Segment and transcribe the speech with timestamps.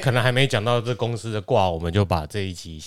[0.00, 2.82] 可能还没讲到这公司的卦，我们就把这一集。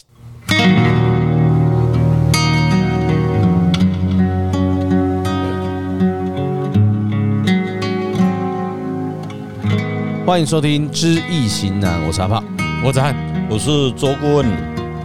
[10.25, 12.43] 欢迎收听《知易行难》，我是阿炮，
[12.83, 13.15] 我是汉，
[13.47, 14.47] 我是周顾问。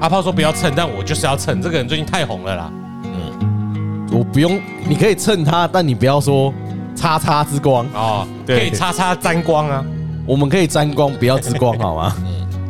[0.00, 1.61] 阿炮说不要蹭，但我就是要蹭。
[1.61, 2.72] 这个人最近太红了啦。
[3.04, 6.54] 嗯，我不用，你可以蹭他，但你不要说
[6.96, 9.84] 叉叉之光哦，可以叉叉沾光啊。
[10.29, 12.14] 我们可以沾光，不要之光，好吗？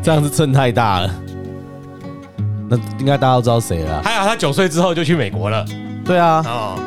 [0.00, 1.12] 这样子蹭太大了。
[2.70, 4.00] 那应该大家都知道谁了。
[4.00, 5.66] 还好他九岁之后就去美国了。
[6.04, 6.40] 对啊。
[6.46, 6.78] 哦。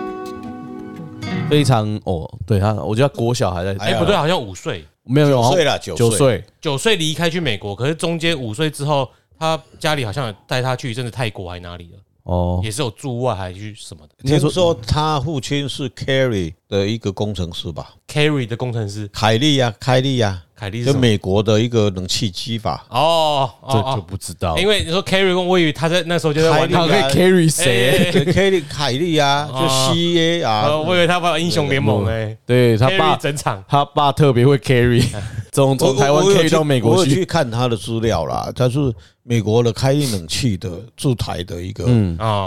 [1.50, 3.76] 非常哦，对他，我觉得国小还在。
[3.84, 4.86] 哎，不对，好像五岁。
[5.04, 12.00] 没有有九岁了，九岁，九岁离开去美国，可是中间五岁之后，他家里好像带他去，一阵子泰国还哪里了？
[12.24, 14.14] 哦，也是有驻外还是什么的？
[14.24, 20.42] 听说他父亲是 Carry 的一个工程师吧？Carry 的工程师，凯利呀，凯利呀。
[20.62, 22.86] 凯利是美国的一个冷气机吧？
[22.90, 24.56] 哦，这就不知道。
[24.60, 26.70] 因为你说 carry，我以为他在那时候就在玩。
[26.70, 30.78] 他可以 carry 谁？carry 凯利啊，就 CA 啊。
[30.78, 32.38] 我以为他玩英雄联盟诶。
[32.46, 35.04] 对他爸整场，他爸特别会 carry，
[35.52, 37.16] 从从台湾 carry 到美国去。
[37.16, 41.86] 去看他的资料啦，他是美国的开运冷气的驻台的一个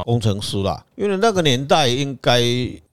[0.05, 0.81] 工程师啦。
[0.95, 2.41] 因为那个年代应该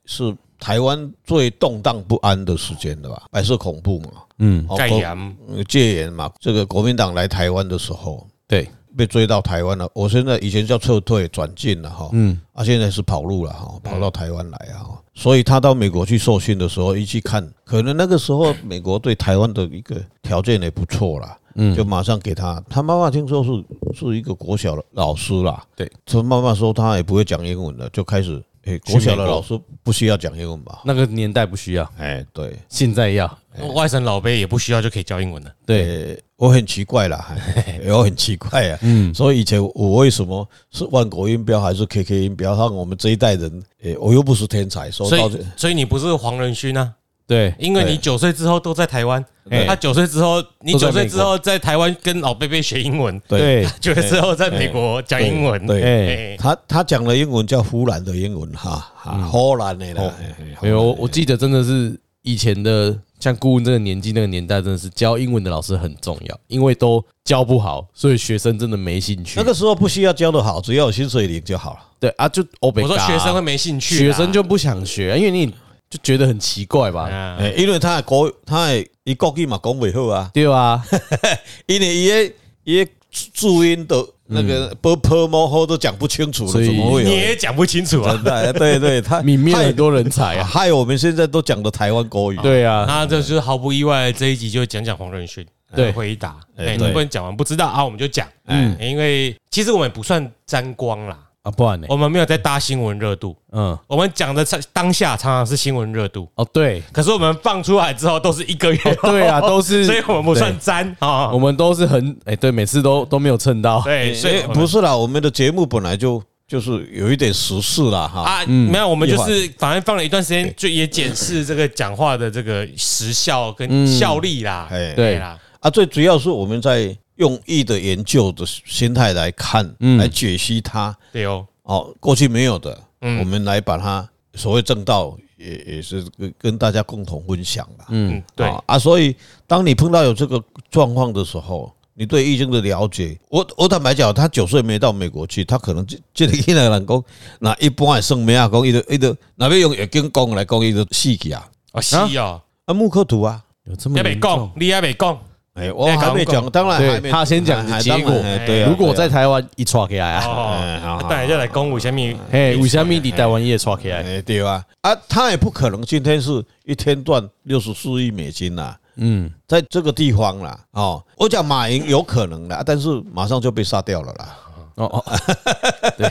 [0.04, 0.36] 是。
[0.62, 3.24] 台湾最动荡不安的时间了吧？
[3.32, 5.38] 白色恐怖嘛，嗯，戒严，
[5.68, 6.32] 戒严嘛。
[6.40, 9.90] 这个国民党来台湾的时候，对，被追到台湾了。
[9.96, 14.86] 我现在以前叫撤退转进了哈，嗯，啊，现在是跑路了哈，跑到台湾来啊。
[15.16, 22.64] 所以他到美国去受训的时候，一去看，可能那个时候美国对台湾的一个条件也不错啦，嗯，就马上给他。
[22.70, 23.52] 他妈妈听说是
[23.94, 28.42] 是一个国小的老师啦，对，他妈妈说他也不会讲英文的，就开始。
[28.64, 30.82] 哎，国小的老师不需要讲英文吧？
[30.86, 31.92] 那个年代不需要。
[31.98, 33.38] 哎，对，现在要。
[33.74, 35.52] 外省老辈也不需要就可以教英文了。
[35.66, 37.36] 对，我很奇怪啦，
[37.90, 38.80] 我很奇怪啊。
[38.82, 42.56] 嗯，所以以前我为什么是万国音标还是 KK 音标？
[42.56, 46.94] 让我们这一代人，哎，我又不是天才，所以所以你不是黄仁勋啊？
[47.32, 49.24] 对，因为你九岁之后都在台湾，
[49.66, 58.86] 他九岁之后，你九岁之后在台湾跟老贝贝学英文，对，九岁之后在美国讲英文，对，他他讲的英文叫荷兰的英文哈，
[59.32, 60.14] 荷兰的啦，
[60.62, 69.40] 没有，我记得真的是以前的像顾问这个年纪那个年代，真的是教英文的老师很重要，因为都教不好，所以学生真的没兴趣。
[69.40, 71.80] 那个时候不需要教的好，只要有薪水领就好了。
[71.98, 75.54] 对啊，就我说学生会没兴趣，学生就不想学，因为你。
[75.92, 77.10] 就觉得很奇怪吧？
[77.38, 80.82] 哎，因为他的国，他的一国语嘛讲不好啊，对啊，
[81.68, 82.92] 因为伊个伊个
[83.34, 86.70] 注音的那个波波摩后都讲不清楚了，所以
[87.04, 88.18] 你也讲不清楚啊？
[88.24, 92.38] 对对，他泯灭很多人才啊，害我们现在都讲的台湾国语。
[92.38, 101.20] 对啊，那这就是毫不意外，这一集就讲讲黄仁勋，对，回答，哎，能不能讲完不知道啊，我们就讲，嗯，因为其实我们也不算沾光啦。
[101.44, 101.88] 啊，不然呢？
[101.90, 106.30] 我们没有在搭新闻热度，嗯，我们讲的当下常常是新闻热度。
[106.36, 106.84] 哦，对。
[106.92, 118.08] 可是我们放出来之后都是一个月，对啊， 都是，所以我们不算沾啊，我们都是很哎，对，每次都都没有蹭到，对，所以不是啦，我们的节目本来就就是有一点时事啦。
[118.08, 118.22] 哈。
[118.22, 125.18] 啊，没有，我们就是反正放了一段时间，就也检视这个讲话的这个时效跟效力啦，哎，对。
[125.18, 126.96] 啦，啊，最主要是我们在。
[127.22, 129.64] 用意的研究的心态来看，
[130.00, 130.98] 来解析它。
[131.14, 137.86] 对哦，哦，过去没有的，我们来把它所谓正道，也也是跟跟大家共同分享吧。
[137.90, 139.16] 嗯，对啊，所以
[139.46, 147.04] 当你碰到有这个状况的时候，你对易经的了解，我我坦白讲，他九岁没到美国去，他可能这这里现在人讲，
[147.40, 154.04] 那一般的算没啊，讲伊的伊的，那边用易经讲来讲伊的死去啊，啊死啊，啊木刻图啊，有这么严重？
[154.04, 155.20] 还没讲，你还没讲。
[155.54, 157.12] 哎，我还没讲，当然还没。
[157.12, 158.14] 他先讲结果。
[158.46, 162.00] 对，如果在台湾一抓起来啊，当然就来讲为什么？
[162.32, 164.22] 哎，为什么你台湾也抓起来？
[164.22, 164.64] 对吧？
[164.82, 168.74] 啊，他也不可能今天是一天赚六十四亿美金呐。
[168.96, 174.38] 嗯，在这个地方啦，哦，我讲马云有可能的，但是马上就被杀掉了啦。
[174.76, 175.06] 哦哦，
[175.98, 176.10] 对，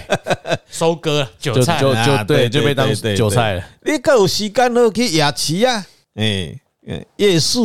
[0.70, 2.86] 收割韭菜就就对，就被当
[3.16, 3.64] 韭菜了。
[3.84, 5.86] 你够有时间了去夜市啊？
[6.16, 6.54] 哎，
[7.16, 7.58] 夜市。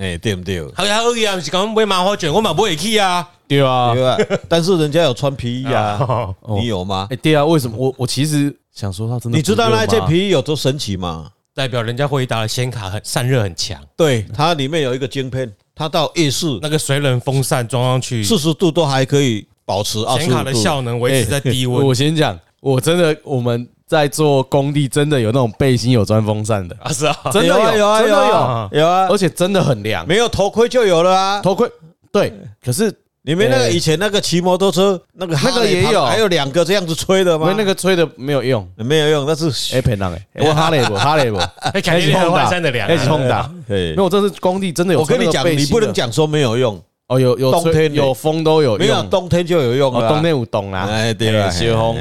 [0.00, 0.64] 哎，对不对？
[0.74, 3.28] 好呀，可以啊，不是讲买麻花卷，我嘛不会去啊。
[3.46, 4.16] 对啊，对啊。
[4.48, 7.06] 但是人家有穿皮衣啊， 你有吗？
[7.10, 7.76] 哎，对啊，为什么？
[7.76, 11.30] 我我其实想说，他真的，你知道那件皮衣有多神奇吗？
[11.54, 13.78] 代表人家回答的显卡很散热很强。
[13.94, 19.98] 对，它里面有一个晶片，它到夜市那个水冷风扇装上去，四十度都还可以保持。
[20.16, 21.86] 显卡的效能维持在低温。
[21.86, 23.68] 我先讲，我真的我们。
[23.90, 26.76] 在做工地，真的有那种背心有装风扇的。
[26.80, 26.92] 啊？
[26.92, 31.42] 是啊，真的有，有啊，有啊，有啊，而且真的很凉，没有头盔就有了啊。
[31.42, 31.68] 头盔。
[32.12, 32.32] 对，
[32.64, 37.48] 可是你们那个以前那个骑摩托车那个那个也有，还有两个这样子吹的吗？
[37.48, 45.00] 没那个吹的没有用，没有用，那是哎骗人哎， 我哈雷不哈雷不，还是后换山的两，还是冲打，没有，这是工地真的有。
[45.00, 46.80] 我跟你讲，你不能讲说没有用。
[47.08, 50.08] 哦，有有冬天有风都有用，没有冬天就有用了。
[50.08, 51.96] 冬天有冻啦，哎对了，雪风，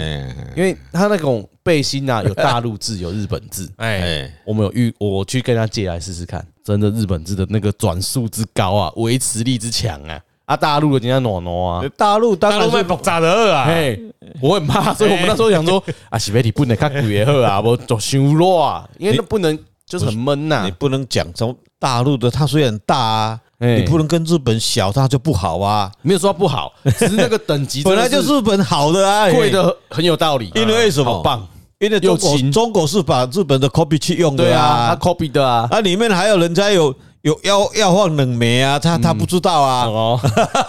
[0.55, 3.71] 因为他那种背心呐， 有大陆字，有日本字。
[3.77, 14.01] 哎，我们有遇，我去跟他借来试试看，真的日本字的那个转速之高啊，维持力之强啊，啊，大陆的人家暖暖啊，大陆大陆卖爆炸的二啊，嘿，
[14.41, 19.55] 我很怕，所以我们那时候想说 啊，洗媒体不能看鬼二啊，我做修弱啊，因为那不能
[19.85, 23.39] 就是很闷呐，你不能讲从大陆的，它虽然大啊。
[23.61, 25.91] 你不能跟日本小，它就不好啊？
[26.01, 30.49] 没有说不好，只是那个等级 本来就日本好的啊，贵的很有道理。
[30.55, 31.15] 因为什么？
[31.15, 31.45] 好棒，
[31.79, 36.93] 因为中国中国是把日本的 copy 去用的啊，他 copy 的啊，那，里面还有人家有。
[37.21, 39.85] 有要要放冷媒啊，他他不知道啊。
[39.85, 40.19] 哦，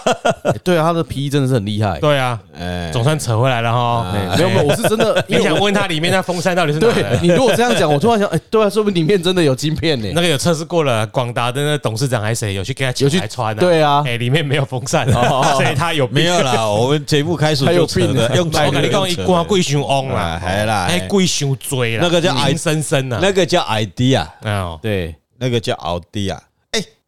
[0.65, 1.97] 对啊，他的皮衣真的是很厉害。
[1.99, 4.11] 对啊，哎，总算扯回来了哈。
[4.35, 6.79] 没有没有，我是真的， 你想问他里面那风扇到底是？
[6.79, 10.11] 对，你如果这样讲，我突然想，哎，对啊，说不定里面真的有晶片呢。
[10.13, 13.61] 那个有测试过了，广达的那董事长还是谁有去给他有去穿的？
[13.61, 16.67] 对啊，哎，里面没有风扇，所以他有没有啦？
[16.67, 26.37] 我们节目开始还有病的，用我跟你讲，一刮贵熊翁啦，还啦，还贵熊追啦，那个叫爱生生啊，那个叫 idea 啊，对，那个叫 idea。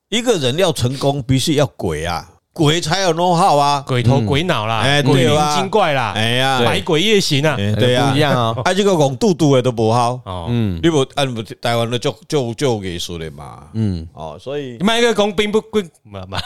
[0.10, 16.40] 一个人要成功，必须要鬼啊，鬼才有 know how 啊，鬼头鬼脑啦，哎，鬼灵精怪啦，哎呀，百鬼夜行啊，对呀，不一样啊， 啊，这个讲嘟嘟的都不好，哦，嗯，你不按不台湾的就就就艺术的嘛，嗯，哦，所以卖个工兵不贵嘛嘛，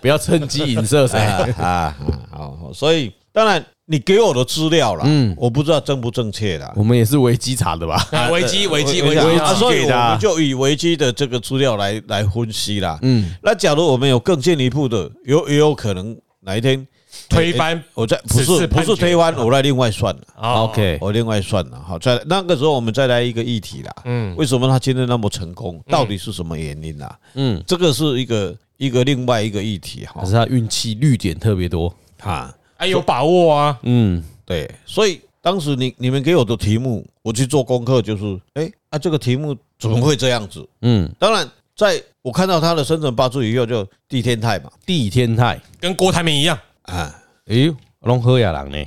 [0.00, 1.20] 不要趁机引射谁
[1.62, 1.96] 啊，
[2.32, 3.62] 好，所以当然。
[3.88, 6.72] 你给我的资料了，嗯，我不知道正不正确的。
[6.74, 8.04] 我们也是维基查的吧？
[8.32, 12.98] 维基维基维基，所以我们就以维基的这个资料来来分析啦。
[13.02, 16.84] 嗯，那假如我们有更进一步的，有也有可能哪一天
[17.28, 20.22] 推翻，我再不是不是推翻，我来另外算了。
[20.34, 21.80] OK，我另外算了。
[21.80, 23.94] 好，在那个时候我们再来一个议题啦。
[24.06, 25.80] 嗯，为什么他今天那么成功？
[25.88, 27.16] 到底是什么原因啦？
[27.34, 30.22] 嗯，这个是一个一个另外一个议题哈。
[30.22, 32.52] 可是他运气绿点特别多哈。
[32.76, 40.66] 还有把握啊，嗯，对，所以当时你你们给我的题目，我去做功课，就是，哎，啊，这个题目怎么会这样子？
[40.82, 47.14] 嗯，当然，在我看到他的生辰八字以后，就地天泰嘛，地天泰跟郭台铭一样啊，
[47.46, 48.78] 哎，龙河亚郎呢？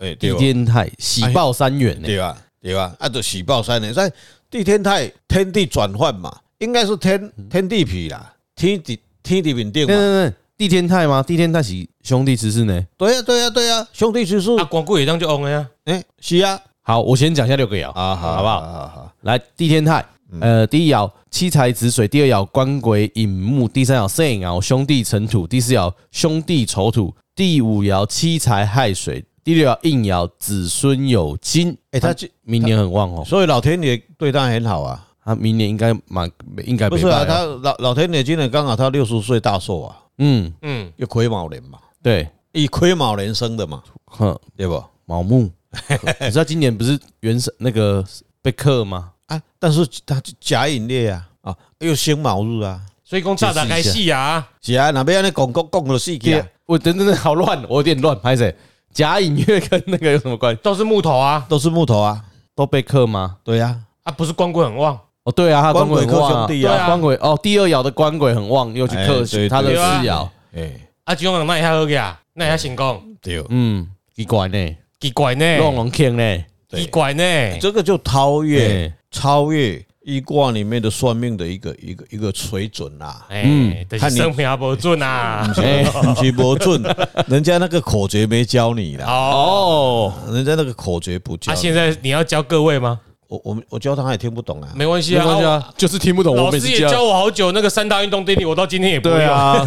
[0.00, 2.06] 哎，地天泰喜报三元呢？
[2.06, 2.38] 对吧？
[2.60, 2.94] 对吧？
[2.98, 4.12] 啊，就喜报三元，在
[4.50, 10.32] 地天泰天地转换嘛，应该是天天地痞啦，天地天地稳定嘛。
[10.58, 11.22] 地天泰吗？
[11.22, 12.84] 地天泰是兄弟之事呢？
[12.96, 14.50] 对呀，对呀，对呀，兄弟之事。
[14.56, 15.68] 啊，光顾也当就 on 了呀。
[15.84, 16.60] 哎，是啊。
[16.82, 18.60] 好，我先讲一下六个爻啊，好不好？
[18.60, 19.12] 好好。
[19.20, 20.04] 来，地天泰，
[20.40, 31.78] 呃，第一爻七财子水，第二爻官鬼引木，第三爻申爻兄弟辰土，第四爻兄弟丑土，第五爻七财亥水，第六爻应爻子孙有金。
[31.92, 32.12] 哎，他
[32.42, 35.04] 明年很旺哦，所以老天爷对他很好啊。
[35.24, 36.28] 他明年应该蛮
[36.64, 37.24] 应该不是啊？
[37.24, 39.94] 他老老天爷今年刚好他六十岁大寿啊。
[40.18, 44.82] 嗯嗯，又癸卯年嘛，对，以癸卯年生的嘛，哼，对不？
[45.04, 45.50] 卯木，
[46.20, 48.04] 你知道今年不是原神那个
[48.42, 49.12] 被克吗？
[49.26, 58.54] 啊，但是他甲寅月啊，啊，又辛卯日啊，所以讲炸炸开戏啊，是啊，哪边让你讲讲讲了戏剧，我真真的好乱，我有点乱，拍谁？
[58.92, 60.60] 甲寅月跟那个有什么关系？
[60.62, 63.36] 都是木头啊，都是木头啊，都被克吗？
[63.44, 64.98] 对呀，啊，不是光棍很旺。
[65.28, 70.72] 哦，对啊，他官鬼克兄弟啊，官鬼哦，第二爻的官鬼很旺，又去克他的四爻，哎，
[71.04, 86.82] 啊，这种那一下好个，那一下成功，对，嗯，奇怪呢，奇怪呢，龙龙坑呢，奇怪呢，这个就超越超越一卦里面的算命的一个一个一个水准啦，嗯，看你生平不准啊，不是不准，
[87.26, 92.98] 人家那个口诀没教你啦，哦，人家那个口诀不教，啊，现在你要教各位吗？
[93.28, 96.34] 我我我教他也听不懂啊，没关系啊，没关系啊，就是听不懂。
[96.34, 99.62] 老师也教我好久，那个三大运动定律，我到今天也不会啊。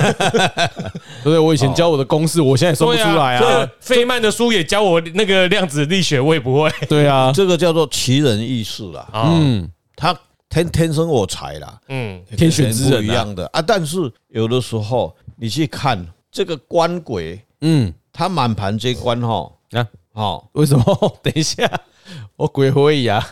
[1.23, 3.69] 对，我以前教我的公式，我现在说不出来啊。
[3.79, 6.71] 费曼的书也教我那个量子力学，我也不会。
[6.89, 9.07] 对啊， 这个叫做奇人异事啦。
[9.13, 10.17] 嗯，他
[10.49, 13.61] 天天生我才啦，嗯，天选之人一样的啊。
[13.61, 20.83] 但是有的时候你去看这个官鬼，嗯，他满盘皆官哈啊，好，为什么？
[21.21, 21.69] 等一下。
[22.35, 23.25] 我鬼会呀，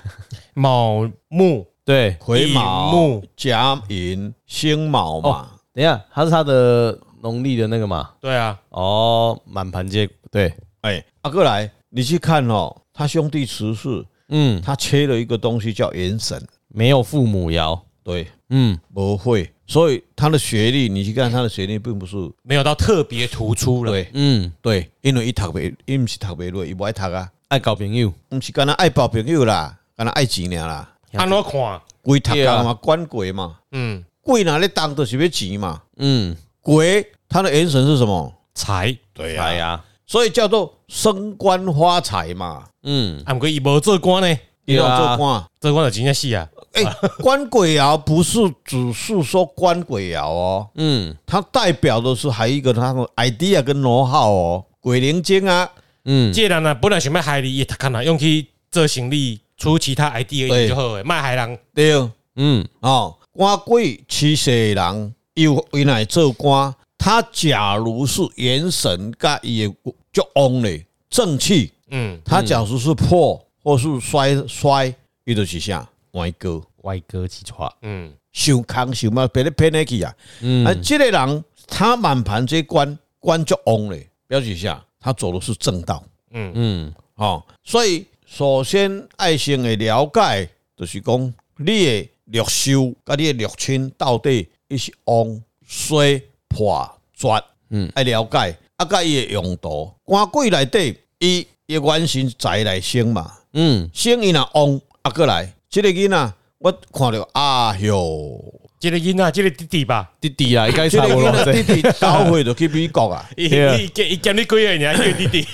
[0.53, 5.51] 卯木对，癸卯木甲寅辛卯嘛。
[5.73, 8.11] 等一下，他是他的农历的那个嘛？
[8.19, 8.59] 对啊。
[8.69, 10.53] 哦，满盘皆对。
[10.81, 17.79] 哎，阿哥来，你去看哦，他兄弟辞世，嗯，他缺了一个东西叫元神，没有父母爻。
[18.03, 19.51] 对，嗯，不会。
[19.67, 23.91] 所以他的学历，你去看他的学历，并不是没有到特别突出了。
[23.91, 30.87] 对，嗯，对，因为伊读袂，伊毋是读别落，伊不爱读啊，爱交朋友，毋是干那爱交朋友啦，干那爱钱尔啦。
[31.13, 31.81] 安怎看？
[32.03, 38.31] 鬼读家嘛，官鬼嘛，嗯，鬼哪里当都是要钱嘛，嗯，鬼他的元神是什么？
[38.53, 46.47] 财，对呀，所以叫做升官发财嘛，嗯，啊，毋过伊无做官呢，伊要做官，做官就真正死啊。
[46.73, 46.83] 哎，
[47.17, 55.67] 官鬼爻不是只是说官鬼爻哦，嗯，它代表的是还有一个它的 idea 跟 know how 哦，鬼灵精啊，
[56.05, 61.59] 嗯，既然呢本来想要害你，他看呐用去做生意出其他 idea 就好诶，卖害人。
[61.73, 62.67] 对，嗯。
[62.79, 69.75] 哦，官鬼七世人又原来做官，他假如是元神甲伊诶
[70.11, 74.93] 就旺嘞正气，嗯，他假如是破或是衰衰，
[75.25, 75.87] 伊就是啥？
[76.13, 86.51] 歪哥，歪哥起错，嗯，受康受嘛，别的骗下去啊，嗯，啊，这个人他满盘这官官就旺嘞，表示下他走的是正道，嗯。
[86.55, 97.27] 嗯，好，所以首先爱先的了解，就是讲你的六修，跟你的六亲到底伊是旺衰破绝，
[97.69, 105.53] 嗯，爱了解，啊，甲伊的用途，官贵内底伊伊元神财来生嘛，嗯，生伊若旺啊，过来。
[105.69, 108.41] 这个囡仔，我看到啊哟，
[108.79, 111.53] 这个囡仔，这个弟弟吧，弟弟啊， 应该差不多。
[111.53, 115.13] 弟弟教会就去美国啊， 伊伊伊叫你几 个人啊？
[115.17, 115.47] 弟弟，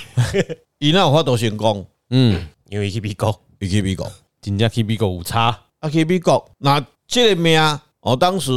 [0.78, 5.58] 伊那有法度成功，嗯，因为去美国，伊去美国，真正去美国有差。
[5.80, 7.60] 啊，去美国，那这个命，
[8.00, 8.52] 我当时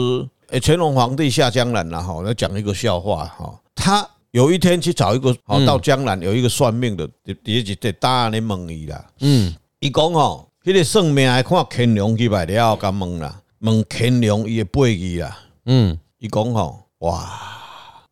[0.50, 3.60] 诶，乾隆皇帝下江南了哈，来讲一个笑话哈。
[3.74, 7.10] 他有一天去找一个，好到江南有一个算命的，
[7.44, 10.46] 第一在大咧问伊啦，嗯，伊讲哦。
[10.64, 17.30] 迄个算命还看乾隆去来了，甲问啦，问乾隆伊的背义啦，嗯，伊讲吼，哇，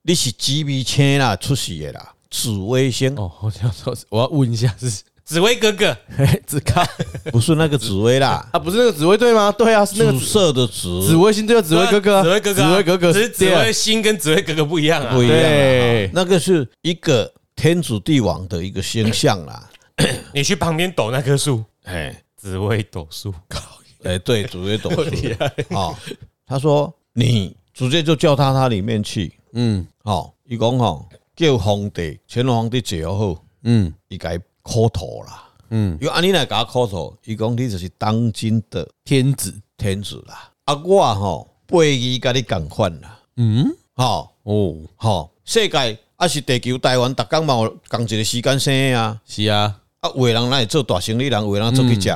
[0.01, 3.15] 你是几米青啦出世的啦，紫薇星。
[3.15, 5.97] 哦，我想说，我要问一下，是紫薇哥哥，
[6.45, 6.85] 紫康，
[7.31, 9.51] 不是那个紫薇啦， 啊，不是那个紫薇对吗？
[9.51, 19.69] 对啊，是那个紫色的紫，紫薇星对啊，紫薇哥哥，紫薇哥哥，紫薇哥哥，只是紫薇星跟紫薇哥哥不一样啊，不一样，那个是一个天主帝王的一个星象啦，
[20.33, 22.23] 你去旁边抖那棵树，哎。
[22.39, 23.33] 紫薇斗数，
[24.07, 25.93] 哎，对，紫微斗数啊。
[26.45, 40.51] 他说你直接就叫他他里面去，嗯，好，伊讲吼叫皇帝，乾隆皇帝最好，嗯，伊该磕头啦，嗯，因为安尼来给他磕头，伊讲你就是当今的天子，天子啦。
[40.63, 49.81] 啊，我吼背伊甲你共款啦，嗯，好哦，好，世界啊是地球，台湾逐工嘛有共一个时间生啊，是啊。
[49.99, 52.15] 啊，有的人来做大生意人，有的人做去吃。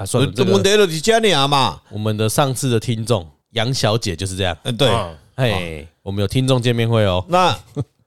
[0.00, 1.80] 好，啊，算了，这问题就是这样嘛。
[1.90, 4.56] 我们的上次的听众杨小姐就是这样。
[4.62, 4.88] 嗯，对，
[5.34, 7.22] 哎，我们有听众见面会哦。
[7.28, 7.54] 那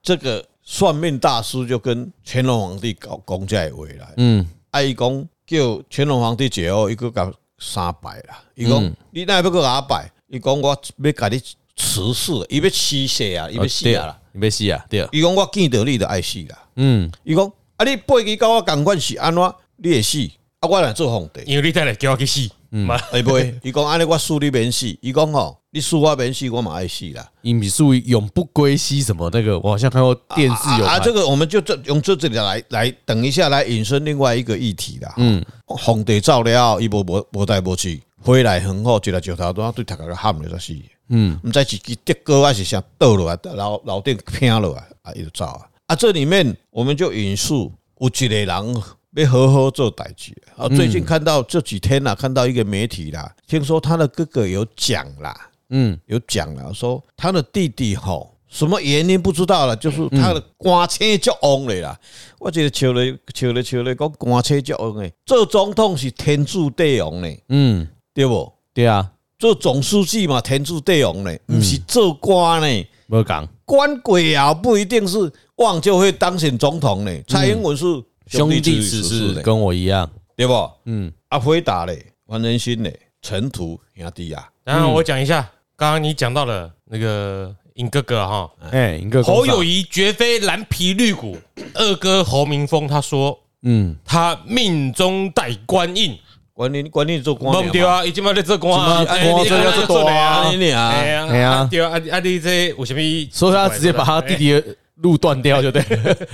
[0.02, 4.12] 这个算命大师就跟乾隆皇帝搞公债回来。
[4.16, 8.42] 嗯，啊，伊讲叫乾隆皇帝最后一个搞三拜啦。
[8.56, 10.10] 伊讲你那要个阿拜？
[10.26, 11.40] 伊讲我要给你
[11.76, 15.08] 辞世，伊要死死啊，伊要死啊，伊要死啊，对啊。
[15.12, 16.58] 伊讲我见到你就爱死啦。
[16.74, 17.50] 嗯，伊讲。
[17.76, 17.84] 啊！
[17.84, 19.54] 你背去跟我共款是安怎？
[19.78, 20.30] 你会死
[20.64, 20.66] 啊！
[20.66, 23.54] 我来做皇帝，因为你等来叫我去死，嗯，会不会？
[23.62, 24.86] 伊讲安尼，我输你免死。
[25.02, 27.30] 伊讲吼，你输我免死，我嘛爱死啦。
[27.42, 30.98] 因为属于永不归西什么那个，我好像看过电视有啊。
[30.98, 35.12] 这个我们就这用这这里来来等一下来引申另外一个议题啦。
[35.18, 40.74] 嗯，皇帝走了，伊无无无带无去，回来很好，一个石头都对头壳喊了才死。
[41.10, 45.60] 嗯，毋知是去跌高还是啥倒落来，楼楼顶偏落来，啊，伊就走啊。
[45.88, 48.82] 啊，这里面我们就引述有一个人
[49.14, 50.68] 要好好做代志啊。
[50.68, 62.00] 最近看到这几天啊，看到一个媒体啦，听说他的哥哥有讲啦，嗯，有讲了，说他的弟弟吼，什么原因不知道了，就是他的官车就旺了啦。
[62.38, 63.02] 我觉得笑了
[63.34, 68.52] 笑了笑了，讲官车就旺诶，做总统是天助地旺呢，嗯，对不？
[68.72, 75.32] 对啊，做总书记嘛，天助地旺呢，不是做官呢，没讲官鬼啊，不一定是。
[75.58, 77.12] 旺就会当选总统呢？
[77.28, 77.84] 蔡英文是
[78.26, 80.70] 兄弟子是跟我一样，对不？
[80.86, 84.48] 嗯，阿辉达嘞，王仁勋嘞，陈土兄弟啊。
[84.64, 91.36] 然后我讲一下，刚刚你讲到了那个尹哥哥哈，哎，尹哥哥侯友谊绝非蓝皮绿骨，
[91.74, 96.18] 二哥侯明峰他说，嗯，他命中带官印，
[96.54, 103.28] 官印官印做官，对啊，已经把在做官啊，官这要做多啊，你啊，哎呀，对啊，阿阿弟这为什么？
[103.30, 104.64] 所以他直接把他弟弟。
[104.96, 105.84] 路断掉就对，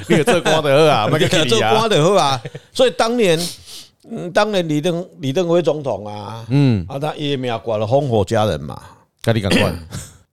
[0.08, 2.40] 那个这瓜的啊，那个这瓜的好啊。
[2.72, 3.38] 所以当年，
[4.10, 8.80] 嗯，当年李登李登辉总统啊，嗯，啊，他爷爷挂了烽火佳人嘛，
[9.22, 9.72] 赶紧赶快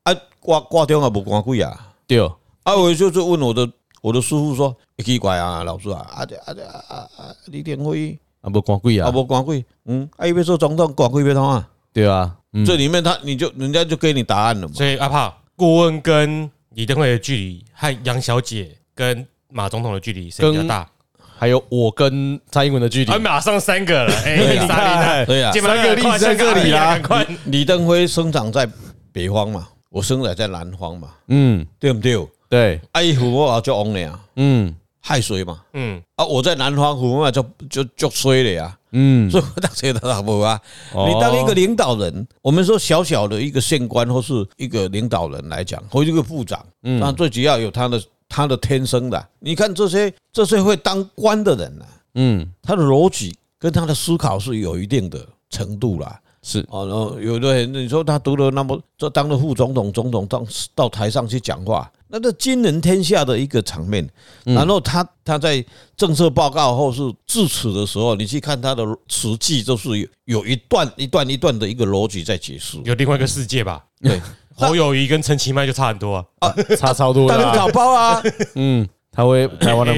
[0.04, 1.94] 啊，挂挂电话不挂贵啊？
[2.06, 2.20] 对，
[2.64, 3.70] 啊，我就是问我的
[4.02, 6.54] 我的师傅说，奇怪啊，老师啊，啊啊
[6.88, 8.18] 啊啊，李登辉。
[8.40, 12.34] 啊不挂贵啊，啊不挂贵，嗯，啊，一边说总统挂贵别通啊，对啊，
[12.66, 14.74] 这里面他你就人家就给你答案了嘛。
[14.74, 20.88] 所以阿炮顾问跟李登辉的距离和杨小姐跟马总统的距离谁比较大？
[21.36, 27.00] 还有我跟蔡英文的距离，马上三个了， 哎，对呀，三个里三个里啊，
[27.46, 28.70] 李登辉生长在
[29.12, 32.16] 北方嘛，我生长在南方嘛，嗯，对不对？
[32.48, 34.76] 对，爱虎我就翁了呀，嗯，
[35.08, 40.60] 亥水嘛，嗯，啊，我在南方虎嘛就就就衰了呀，嗯，所以我当时他老婆啊，
[40.94, 48.02] 你当一个领导人，我们说小小的一个县官或是一个领导人来讲，或一个部长，嗯，那最主要有他的。
[48.30, 51.86] 他的天生的，你看这些这些会当官的人呢，
[52.16, 56.60] 嗯，他的逻辑跟他的思考是有一定的程度啦，是。
[56.70, 60.46] 哦，然后有的人你说他读了那么，这当了副总统、总统到
[60.76, 64.08] 到台上去讲话，那个惊人天下的一个场面，
[64.46, 65.64] 然后他他在
[65.96, 73.84] 政策报告或是致辞的时候，你去看他的词句，就是有有一段一段一段的一个逻辑在解释，有另外一个世界吧？
[74.02, 74.22] 对。
[74.60, 77.38] 侯友谊跟陈其迈就差很多啊，啊 差超多的。
[77.54, 78.20] 打包啊，
[78.56, 79.94] 嗯，他会台湾的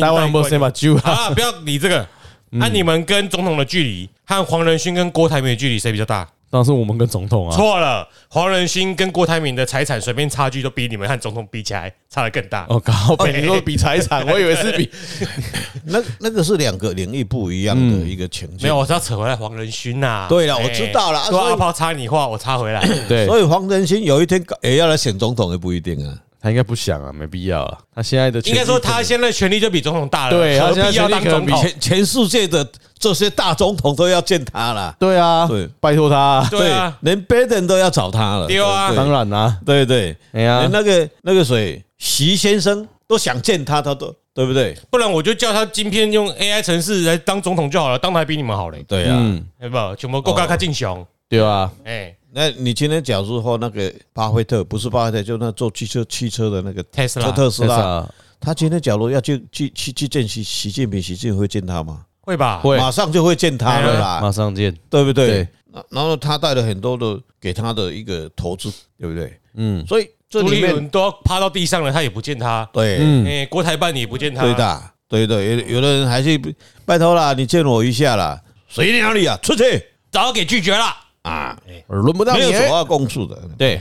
[0.00, 2.08] 台湾不先把揪啊，不要理这个。
[2.52, 6.26] 那你们跟总统的距离和黄仁勋跟郭台铭的距离谁比较大？
[6.50, 7.54] 当然是我们跟总统啊。
[7.54, 12.66] 错了，黄仁勋跟郭台铭的财产随便差距都比你们和总统比起来差得更大。
[12.68, 14.90] 哦，刚好被你说比财产， 我以为是比
[15.84, 18.60] 那那个是两个领域不一样的一个情境。
[18.62, 20.26] 没有，我是要扯回来黄仁勋呐。
[20.28, 21.22] 对了，我知道了。
[21.24, 22.82] 说阿炮插你话，我插回来。
[23.08, 26.16] 对，所以黄仁勋有一天也要来选总统也不一定啊。
[26.40, 27.78] 他应该不想啊，没必要啊。
[27.94, 31.60] 他现在的应该说他现在权力就比总统大了，对，何必要当总统？
[31.60, 32.66] 全全世界的
[32.98, 34.94] 这些大总统都要见他了。
[35.00, 36.46] 对啊，对，拜托他。
[36.50, 38.46] 对啊，连拜登都要找他了。
[38.46, 39.58] 对啊，当然啦。
[39.66, 44.76] 对对，哎呀，那个那个谁，习先生都想见他，他都对不对？
[44.90, 48.84] 不然我就叫他今天用 AI 城市来当总统就好了，当的还比你们好嘞。
[48.86, 49.20] 对啊，
[49.58, 49.76] 对不？
[49.96, 51.04] 全部国家较正常。
[51.28, 52.14] 对啊，哎。
[52.32, 62.04] 那你今天假如说那个巴菲特不是巴菲特，就那做汽车汽车的那个特斯拉，特斯拉，他今天假如要去去去去见习习近平，习近平会见他吗？
[62.20, 65.48] 会吧，会，马上就会见他了啦，马上见，对不对？
[65.90, 69.32] 然后他带了很多的给他的一个投资，对不对？
[69.54, 76.38] 嗯，所以这里面都要趴到地上了，他也不见他，对，哎，国台办也不见他，对的，对对，有有的人还是
[76.84, 78.38] 拜托啦，你见我一下啦，
[78.68, 79.38] 谁鸟你啊？
[79.42, 80.84] 出去，早给拒绝了。
[81.22, 83.80] 啊，轮不到你，没有走到公数的，对，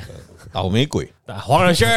[0.51, 1.87] 倒霉鬼，黄仁勋，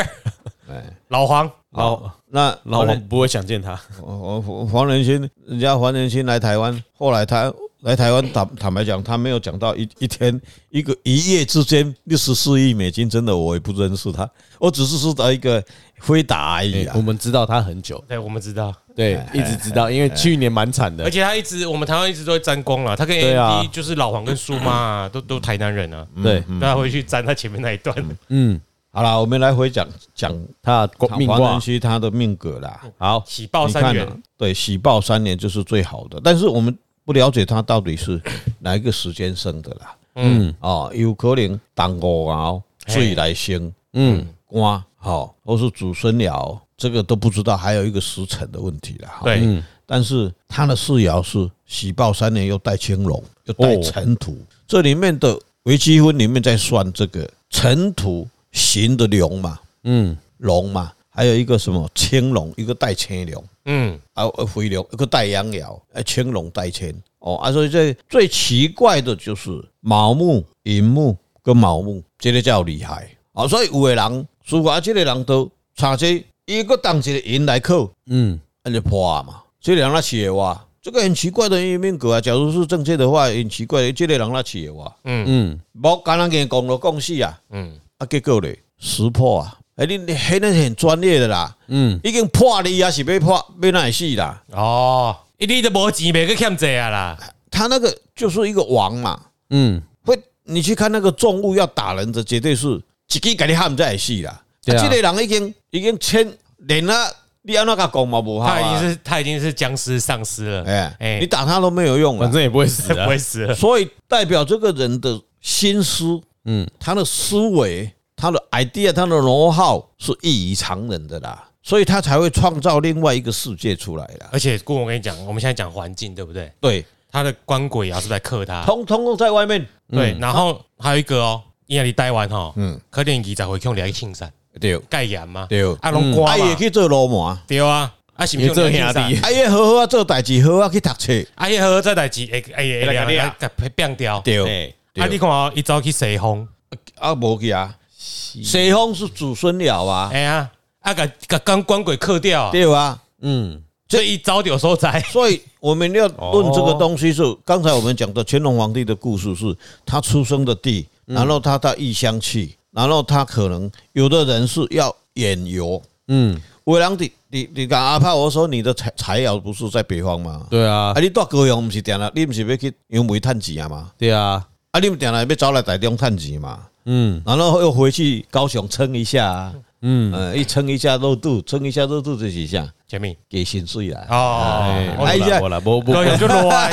[0.68, 2.10] 哎，老黄，老。
[2.32, 15.60] 那老黄不会想见他，黄黄仁勋，人家黄仁勋来台湾，后来他来台湾坦坦白讲，他没有讲到一一天一个一夜之间六十四亿美金，真的我也不认识他，我只是知道一个
[16.00, 16.86] 辉达而已。
[16.94, 18.74] 我们知道他很久，对，我们知道。
[18.96, 22.94] 对，一直知道，因为去年蛮惨的，而且他一直，我们台湾一直都会沾光了。
[22.94, 27.96] 他跟 AMD 就是老黄跟苏妈 都都台南人啊，对，大家回去沾他前面那一段。
[28.28, 28.60] 嗯，
[28.92, 30.86] 好了，我们来回讲讲他
[31.16, 32.80] 命黄仁勋他的命格啦。
[32.98, 38.20] 好，喜报三年，对，喜报三年就是最好的，但是我们不了解他到底是
[38.58, 39.96] 哪一个时间生的啦。
[40.16, 46.56] 嗯，哦，有可能当午熬水来生，嗯，官好，或是祖孙爻。
[46.76, 49.08] 这个都不知道，还有一个时辰的问题了。
[49.22, 54.38] 对，但是他的四爻是喜报三年，又带青龙，又带尘土。
[54.66, 66.94] 这里面的微积分里面在算这个尘土行的龙嘛，嗯，龙嘛，还有一个什么青龙，一个带青龙，嗯，啊，回龙一个带阳爻，哎，青龙带青。
[67.18, 73.46] 哦，啊，所以这最奇怪的就是卯木、寅木跟卯木，这个叫厉害啊。
[73.46, 76.24] 所以有的人，如果这个人都差这。
[76.46, 79.40] 一个当一个寅来扣，嗯，那就破嘛。
[79.60, 82.20] 这两个企业哇，这个很奇怪的命格啊。
[82.20, 94.42] 假如是正确的话，很奇怪的，这个人那企业哇，嗯嗯，冇刚刚跟讲了讲死啊，嗯，啊结果嘞，识破啊，哎你你很很专业的啦，嗯，已经破你也是被破，被那死啦。
[94.50, 97.34] 哦，一定都无钱，别去欠债啊啦。
[97.48, 104.40] 他那个就是一个王嘛，嗯，会你去看那个重物要打人的，绝对是自己给你喊在死啦。
[104.62, 106.94] 这个人已经已经签连了，
[107.42, 113.52] 你要那个讲嘛不好，他已经是他已经是僵尸丧尸了，哎哎，你打他都没有用，反正也不会死，不会死。
[113.56, 124.28] 所以代表这个人的心思，嗯，他的思维，他的 idea，他的 know-how 是异于常人的啦，所以他才会创造另外一个世界出来啦。
[124.30, 126.52] 而且顾问，我跟你讲，我们现在讲环境，对不对？
[126.60, 129.66] 对，他的官鬼啊是在克他，通通都在外面。
[129.90, 131.42] 对，然后还有一个哦。
[131.70, 134.28] 因为你台湾吼，嗯，可能二十岁去来青山，
[134.60, 146.48] 对，盖严嘛，对，啊，拢挂嘛，也去做罗马，对啊，啊，是毋是做兄弟，啊，伊好好啊做代志，好啊去读册，啊，伊好好做代志，哎哎，两个给变掉，对，啊，你看哦，一早去西方，
[146.96, 153.62] 啊，无去啊，西方是祖孙了啊，哎呀，啊，个个刚官鬼克掉，对啊，嗯。
[153.86, 159.52] 这一招有收在，所以我们要论这个东西是刚才我们讲的乾隆皇帝的故事，是
[159.84, 170.46] 他出生的地，然后他到异乡去，然后他可能有的人是要远游，嗯，为了你你你讲阿炮，我说你的材材料不是在北方吗？
[170.48, 173.90] 对啊，啊你到高雄不是点了，你不是要去用煤炭钱吗？
[173.98, 176.60] 对啊，啊你们点了要找来台中探钱嘛？
[176.84, 179.52] 嗯，然后又回去高雄撑一下。
[179.82, 186.68] 嗯，呃，一撑一下热度，撑一下热度这几下，前面给薪水啦哦，哎呀，我来，我不，就落啊，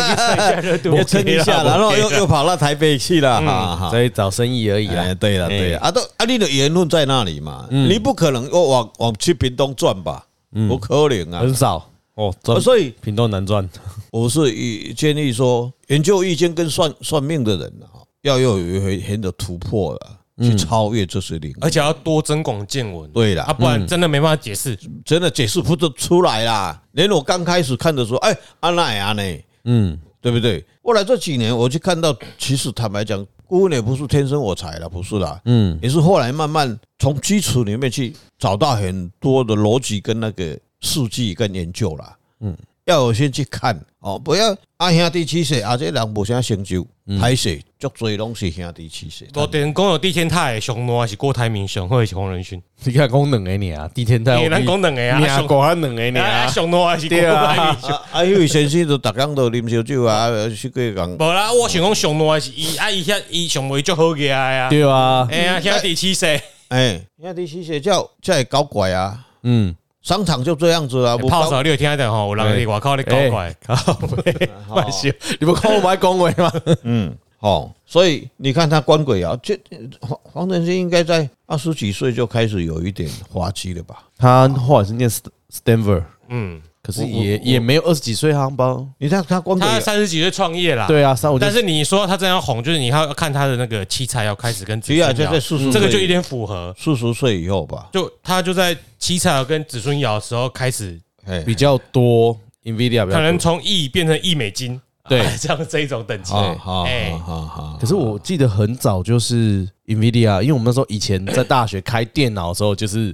[1.05, 5.13] 撑一下然后又又跑到台北去了，哈，所以找生意而已啦。
[5.13, 7.67] 对了，对了，啊，都啊，你的言论在那里嘛？
[7.69, 10.25] 你不可能我往往去屏东赚吧？
[10.67, 13.69] 不可能啊，很少哦，所以屏东难赚。
[14.09, 14.51] 我是
[14.95, 19.99] 建议说，研究易经跟算算命的人啊，要有一回很的突破了。
[20.39, 23.09] 去超越这些领域，而且要多增广见闻。
[23.11, 26.81] 对了，啊，不然真的没办法解释，真的解释不得出来啦。
[26.91, 29.23] 连我刚开始看的时候，哎，阿那呀呢？
[29.63, 30.63] 嗯，对不对？
[30.83, 35.41] 后来这几年我去看到，其实坦白讲，顾问也不是天生我才了，不是啦。
[35.45, 42.17] 嗯，也是后来慢慢从基础里面去找到很多的逻辑跟那个数据跟研究啦。
[42.41, 42.55] 嗯。
[42.87, 49.27] 要有先去看哦，不要啊兄弟七岁，阿这人无啥成就，歹势足多拢是兄弟七岁。
[49.33, 52.61] 昨天讲有地天泰上路还是郭台铭上，或者是黄仁勋？
[52.85, 57.93] 你看讲两个你啊，地天泰，你咱讲两个啊，上过两个你啊，上路还是郭台铭？
[58.13, 61.09] 啊，因为先生都逐工都啉烧酒啊，去过讲。
[61.09, 69.75] 无啦，我想讲上路还是伊啊，伊遐伊上位足好个啊，对啊，哎呀，兄弟七岁，哎，兄弟七岁叫叫会搞怪啊，嗯。
[70.07, 72.27] 商场就这样子啊，泡澡你有听得吼？
[72.29, 73.53] 有人我 靠你搞怪，
[74.69, 76.49] 怪笑，你不看我买恭维吗？
[76.83, 79.59] 嗯，好，所以你看他官鬼啊，这
[79.99, 83.97] 黄黄仁勋应该在二十几岁就开始有一点滑稽了吧？
[84.17, 86.61] 他后来是念 Stanford，嗯。
[86.87, 96.73] 可是也也没有二十几岁夯包，你看他光他三十几岁创业啦，对啊，三五但是你说他真要红，就是你要看他的那个七彩要开始跟子孙爻，这个就有点符合。
[96.79, 100.97] 四十岁以后吧，就他就在七彩跟子孙爻的时候开始
[101.45, 107.77] 比较多，Nvidia 可能从亿变成亿美金，对， 这样这一种等级，好，好好。
[107.81, 113.13] 可是我记得很早就是 Nvidia，因为我们那时候以前在大学开电脑的时候就是。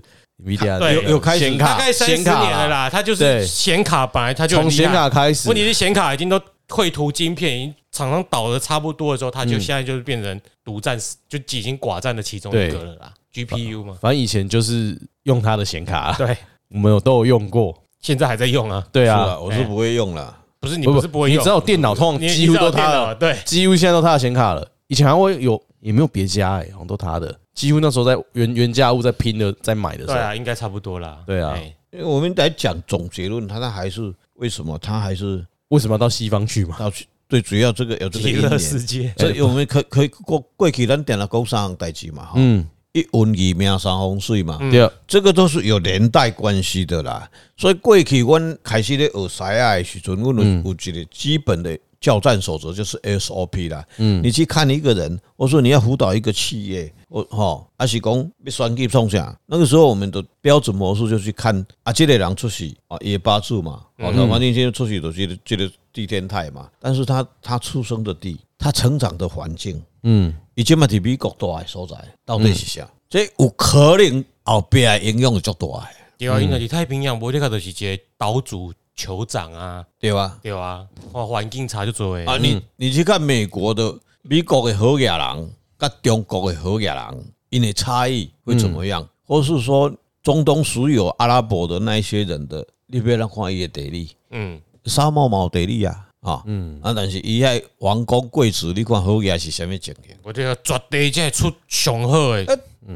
[0.80, 2.90] 对，有有开显卡，大概三十年了啦。
[2.90, 5.48] 它就是显卡，本来它就从显卡开始。
[5.48, 13.14] 问题是显卡已经都绘图晶片，已经厂商倒的差不多的时候，它就现在就是变成独占，就已经寡占的其中一个了啦。
[13.34, 16.36] GPU 嘛，反正以前就是用它的显卡， 对，
[16.70, 18.84] 我们有都有用过，现在还在用啊。
[18.92, 20.38] 对啊，我是不会用了。
[20.60, 24.68] 不是你不是不会用，你知道电脑通常几乎都它的，对，几乎现在都它的显卡了。
[24.88, 27.38] 以前还会有，也没有别家哎，好像都它的。
[27.54, 31.20] 几乎那时候在原原价物在拼的，在买的时候，对啊，应该差不多啦。
[31.26, 31.58] 对啊，
[31.92, 36.76] 因为我们来讲总结论，他那还是为什么他还是为什么要到西方去嘛？
[36.80, 47.30] 到去对，主要这个有这个极乐世界，所以我们可可以过过去咱点了讲三项代志嘛，嗯，一文二命三风水嘛，对，这个都是有连带关系的啦。
[47.56, 51.78] 所以过去我开始咧学西啊的时阵，我们有一个基本的。
[52.04, 53.88] 教战守则就是 SOP 啦。
[53.98, 58.14] 嗯，你去看一个人，我说你要辅导一个企业，我哈阿是讲
[58.44, 59.34] 要选举创啥？
[59.46, 72.86] 那个时候我们的标准模式就去看啊，这类人出席啊，也八字嘛，哦，那王定先出席都觉得觉得地天泰嘛，但是他他出生的地，他成长的环境，嗯，以及嘛，美国大的所在到底是啥？
[73.10, 75.88] 这有可能后边影响就足大。
[76.18, 78.74] 对啊，因为太平洋，无你看就是一个岛主。
[78.98, 80.38] 酋长啊，对吧？
[80.42, 82.26] 对啊，哇，环境差就多诶。
[82.26, 89.08] 啊，你你去看美国的美国的好野人，跟中国的好野人，因为差异会怎么样？
[89.26, 100.16] 或是说中东所有阿拉伯的那些人的，你别人看伊的地理，嗯，沙漠冇地理啊，啊，嗯，啊，但是伊喺王公贵族，你看好野是什么情形？
[100.24, 102.46] 我觉得绝对才出上好诶。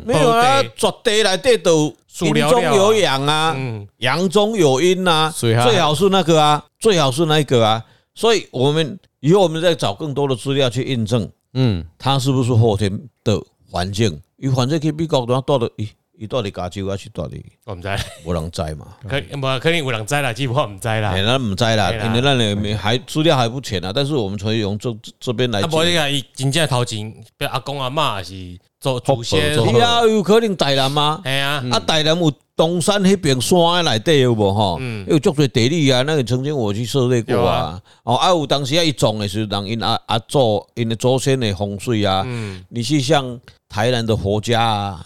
[0.05, 3.55] 没有啊，绝对来对都阴中有阳啊，
[3.97, 14.19] 阳中有阴啊，最好是那个啊，最好是那个啊，所以我们以后我们再找更多的资料去印证，嗯，它是不是后天的环境？
[14.37, 15.87] 与环境可以比较多，到的，咦，
[16.19, 17.39] 伊到伫加州还是到伫？
[17.65, 17.87] 我毋知，
[18.25, 18.87] 无人知嘛？
[19.07, 21.13] 可无肯定有人知啦，基本上唔知啦。
[21.13, 23.91] 咱毋知啦，因为咱诶还资料还不全啊。
[23.93, 25.61] 但是我们可以用这这边来。
[25.61, 27.13] 啊，无你看伊真正头前，
[27.51, 28.33] 阿公阿妈是
[28.79, 31.21] 做祖先，伊啊有可能台南吗？
[31.23, 34.77] 系啊，啊台南有东山迄边山诶内底有无吼？
[34.81, 37.79] 嗯，有足多地理啊，那个曾经我去涉猎过啊。
[38.01, 42.23] 哦，啊有当时啊，伊种诶是人因啊啊祖因诶祖先诶风水啊。
[42.25, 45.05] 嗯，你是像台南的佛家啊。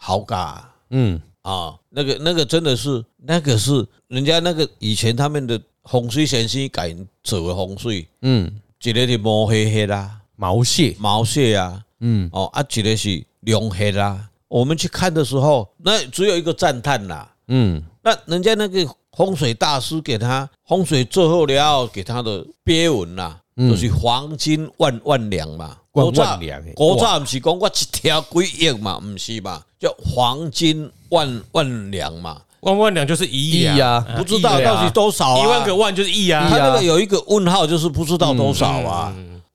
[0.00, 1.20] 好嘎，嗯。
[1.42, 10.94] 啊，那个那个真的是那个是人家那个以前他们的风水先生改走的风水，嗯，一个是毛黑黑啦，毛蟹。
[10.98, 12.28] 毛蟹啊，嗯。
[12.30, 14.28] 哦啊，一个是龙黑啦。
[14.48, 18.86] 我们去看的时候，那只有一个赞叹啦，嗯，那人家那个
[19.16, 25.76] 风水大师给他风水做后了，给他的碑文啦，就是黄金万万两嘛。
[25.92, 29.60] 万万两，国债不是讲我一条几亿嘛，不是嘛？
[29.76, 36.46] 叫黄金万万两嘛，万万两就是一亿啊，不知道到底多少，一万个万就是亿啊。
[36.48, 39.12] 他那个有一个问号，就是不知道多少啊。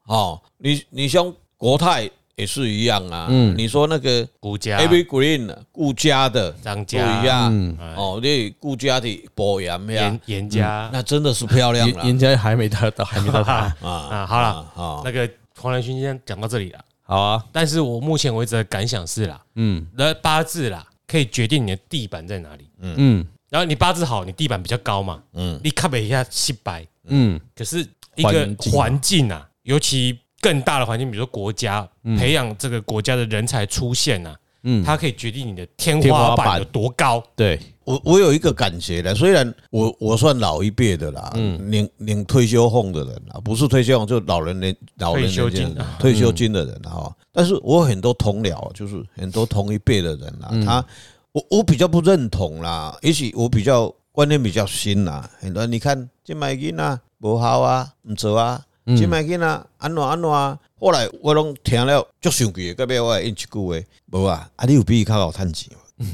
[0.08, 3.28] 哦，你你像国泰也是一样啊。
[3.30, 7.06] 嗯，你说那个顾家，Evergreen 顾家的张家。
[7.06, 7.78] 不一样。
[7.96, 12.04] 哦，那顾家的保养严严家，那真的是漂亮了。
[12.06, 13.54] 严家还没到，到还没到他。
[13.82, 15.30] 啊啊，好了好，那个。
[15.58, 17.44] 黄仁勋今天讲到这里了，好啊。
[17.54, 22.94] 但是我目前为止的感想是啦，嗯，那八字啦，可以决定你的地板在哪里，嗯。
[22.98, 23.26] 嗯。
[23.50, 27.40] 然后你八字好，你地板比较高嘛，嗯，你看北一下七百，嗯。
[27.56, 34.36] 可是一个环境啊，尤其更大的环境，比如说国家培养这个国家的人才出现啊。
[34.68, 37.24] 嗯，它可以决定你的天花板有多高。
[37.36, 47.16] 对我，我有一个感觉的，虽然我我算老一辈的啦，嗯，领领退休俸的人啊，不是退休俸，就老人年老人年金退休金的人哈。
[47.32, 50.86] 但是我很多同僚，就是很多同一辈的人啊，他
[51.32, 55.30] 我我比较不认同啦，也许我比较观念比较新啦。
[55.40, 60.58] 很多你看金买金啊，不好啊，唔做啊，金买金啊，安怎安怎啊。
[60.80, 63.76] 后来我拢听了足生气，隔壁我应一句话，
[64.12, 66.06] 无啊，啊你有比伊较好趁钱吗？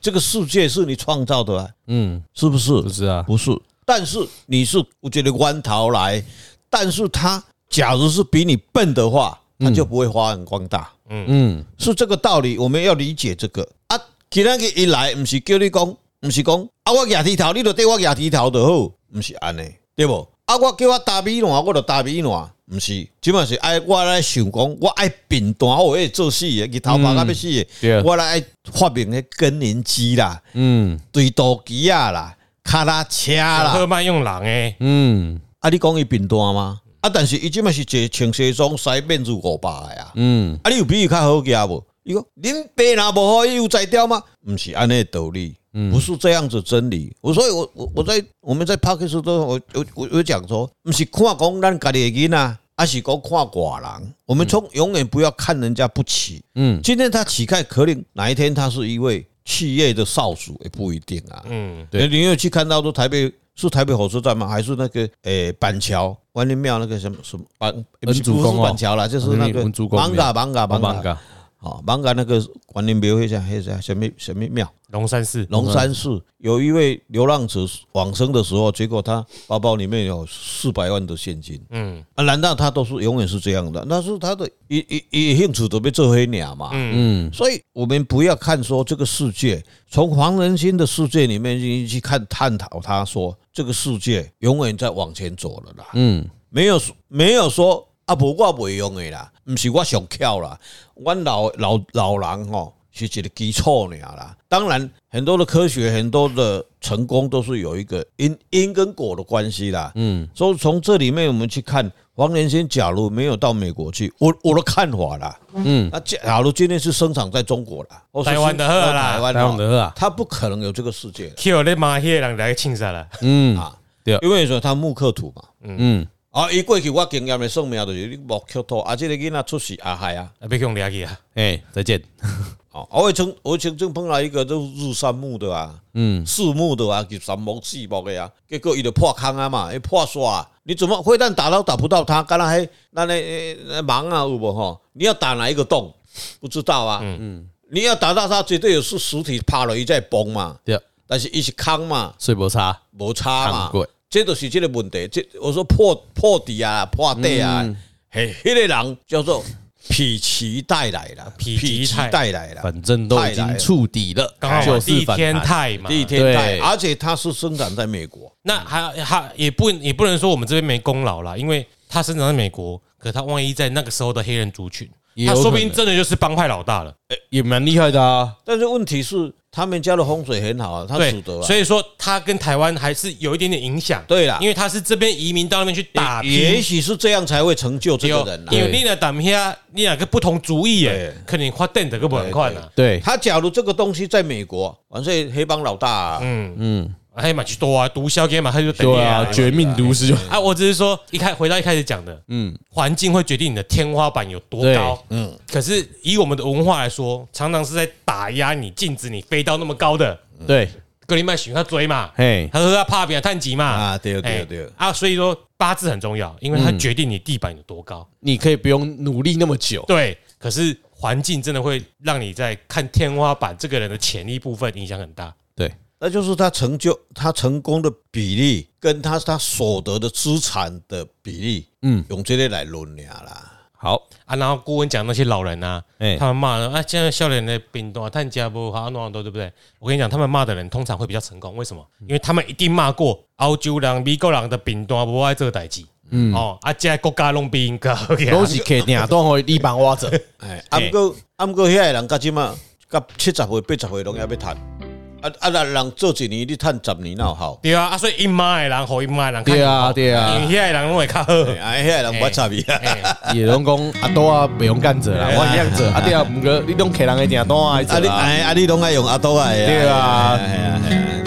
[0.00, 2.80] 这个世界是你创造的啊，嗯，是不是？
[2.80, 3.50] 不是啊，不是。
[3.84, 6.24] 但是你是我觉得弯头来，
[6.68, 10.90] 但是他假如是比你笨的话，他就不会发扬光大。
[11.10, 14.00] 嗯嗯，是这个道理，我们要理解这个啊。
[14.30, 20.26] 今天一来，不是叫你讲，不是讲啊，我牙剃头，你就对我牙剃头就好，不是安尼，对不？
[20.50, 22.50] 啊，我叫我打美暖，我就打美暖。
[22.68, 27.48] 不是，即嘛是爱我来想讲，我爱扁断，我会做死的，佢头发甲要死
[27.80, 36.80] 的，我来发明个更年期啦，嗯，对倒机啊啦，卡拉车啦，特卖用人诶，嗯，啊，你讲伊扁断吗？
[37.00, 41.84] 啊，但是伊即嘛是一个穿西装，西面子五百个呀，嗯，啊，你有比伊较好夹无？
[42.02, 44.20] 伊讲恁爸若无好，伊有才调吗？
[44.46, 45.54] 毋是安尼道理，
[45.90, 47.14] 不是这样子真理。
[47.20, 52.56] 我所以我我我在我们在 Podcast 都我我我我讲说，不是看讲咱家己的囡仔。
[52.76, 56.42] 而是讲看寡人，我们从永远不要看人家不起。
[56.54, 61.44] 嗯，今天他乞丐，可能哪一天他是一位企业的少主也不一定啊。
[61.44, 62.08] 嗯，对。
[62.08, 64.48] 你有去看到说台北是台北火车站吗？
[64.48, 67.70] 还是那个诶板桥关帝庙那个什么什么板？
[68.00, 68.22] 不是
[68.62, 71.18] 板桥啦，就是那个艋舺艋舺艋舺。
[71.62, 74.66] 好，艋舺那个观音庙，那啥那啥什么什么庙？
[74.92, 75.46] 龙山寺。
[75.50, 77.60] 龙山寺有一位流浪者
[77.92, 81.60] 往生的时候，结果他包包里面有四百万的现金。
[81.68, 83.84] 嗯，啊，难道他都是永远是这样的？
[83.86, 86.70] 那是他的一一一兴趣都被做黑鸟嘛？
[86.72, 87.32] 嗯嗯。
[87.32, 95.86] 所以我们不要看说这个世界，从黄仁勋的世界里面去去看探讨，他说这个世界永远在往前走了啦。
[95.92, 97.86] 嗯，没有没有说。
[98.06, 100.58] 啊，不我袂用的啦，毋是我上巧啦，
[100.94, 104.36] 阮老老老人吼是一个基础尔啦。
[104.48, 109.90] 当然，很多的科学，很多的成功都是有一个因因跟果的关系啦。
[109.94, 121.30] 嗯，所以从这里面我们去看黄仁勋，假如没有到美国去，我我的看法啦，嗯，那假如今天是生长在中国啦，台湾的好啦，台湾的好，他不可能有这个世界。
[121.30, 126.06] 叫你妈些人来庆杀了，嗯啊，对，因为说他木刻土嘛，嗯。
[126.30, 126.50] 啊！
[126.50, 132.02] 伊过去我经验的算命就是你木刻土，啊，这个囡仔出事啊害啊，别用掠去啊，哎，再见。
[132.70, 142.22] 哦，我曾我曾经碰到一个都日三木的啊，嗯，四木的啊，就三木四木的啊，结果伊就破坑啊嘛，伊破刷，你怎么会但打都打不到他？
[142.22, 144.80] 刚才还那那忙啊，有无吼？
[144.92, 145.92] 你要打哪一个洞？
[146.38, 153.72] 不知道啊，嗯嗯，你要打到他，绝对有是实体趴了一再崩嘛，对，但是伊是坑嘛，所以无差，无差嘛。
[154.10, 157.64] 这都是这个问题，这我说破破底啊，破底啊，
[158.10, 159.40] 嘿，那个人叫做
[159.78, 162.52] 否极带来了，否极带来。
[162.54, 174.90] 了，反正都已经触底了，就是地天泰嘛，地天泰，而且它是生长在美国，那还还也不也不能说我们这边没功劳啦，因为它生长在美国，可它万一在那个时候的黑人族群，
[175.24, 176.92] 他说不定真的就是帮派老大了，
[177.28, 178.34] 也蛮厉害的啊。
[178.44, 179.32] 但是问题是。
[179.52, 184.02] 他们家的风水很好啊，他祖德，所以说他跟台湾还是有一点点影响。
[184.06, 188.46] 对啦，因为他是这边移民到那边去打拼，也许是这样才会成就这个人。
[188.52, 192.62] 因为你俩打拼啊，你两个不同主意耶，可能花电的个不很快呢。
[192.76, 196.94] 对，他假如这个东西在美国，完事黑帮老大，嗯嗯。
[197.20, 200.38] 还蛮去多啊，毒枭给嘛，他就等对啊，绝命毒师啊！
[200.38, 205.32] 我只是说一开回到一开始讲的，嗯，环境会决定你的天花板有多高，嗯。
[205.50, 210.18] 可是以我们的文化来说，常常是在打压你，禁止你飞到那么高的。
[210.46, 210.68] 对，
[211.06, 218.08] 格林曼喜欢他追嘛，嘿，他说他怕别人探级嘛，啊，对对对啊，所以说八字很重要，因为它决定你地板有多高。
[218.20, 220.16] 你可以不用努力那么久，对。
[220.38, 225.70] 可是环境真的会让你在看天花板这个人的潜力部分影响很大，对。
[226.02, 233.52] 那就是他成就、他成功的比例，跟他他所得的资产的比例，嗯，用这个来论量啦。
[233.76, 239.52] 好啊，然后顾问讲那些老人啊，哎，他们骂人啊，现在少年的病多，探家不好，那都对不对？
[239.78, 241.86] 我跟你讲，他们骂的人通常会比较成功，为什么？
[242.00, 247.94] 因为他们一定骂过澳洲人、美国人的病多不爱这个代志，嗯哦，啊，这国家拢比应该，
[248.30, 252.54] 都是客定都会地板挖着，哎，啊，不过啊，不过遐个人家今嘛，
[252.88, 254.79] 甲七十岁、八十岁拢要要谈。
[255.22, 255.50] 啊啊！
[255.50, 257.58] 人人做一年，你趁十年哪有好？
[257.62, 263.32] 对啊，啊所以一卖人和一卖人，对啊对啊，因为遐的人拢会较好，啊遐的人无差别 啊。
[263.34, 265.86] 也拢讲阿多啊，不用干者啦，我一样做。
[265.88, 269.50] 啊对啊，毋过你拢客人的订单啊，啊你啊你拢爱用阿多啊？
[269.52, 270.38] 对啊，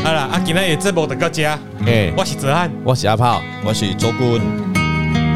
[0.03, 1.43] 好啦，啊今日也节目就到遮，
[1.85, 4.72] 诶，我是泽汉，我是阿炮，我是周军。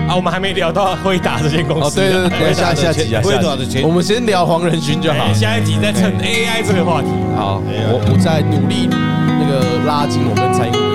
[0.08, 2.00] 啊，我们还没聊到辉达这间公司。
[2.00, 5.34] 哦，对对对，下下集啊，辉达的钱，我们先聊黄仁勋就好。
[5.34, 7.10] 下一集再趁 AI 这个话题。
[7.36, 10.87] 好，我我在努力那个拉近我跟蔡英